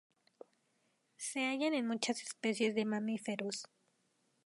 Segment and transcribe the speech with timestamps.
[1.17, 3.65] Se hallan en muchas especies de mamíferos.